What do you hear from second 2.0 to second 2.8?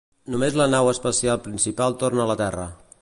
torna a la Terra.